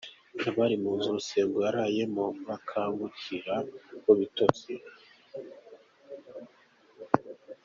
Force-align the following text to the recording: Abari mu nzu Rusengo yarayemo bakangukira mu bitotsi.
Abari 0.49 0.75
mu 0.83 0.91
nzu 0.97 1.09
Rusengo 1.17 1.57
yarayemo 1.65 2.25
bakangukira 2.47 3.55
mu 4.03 4.13
bitotsi. 4.19 4.71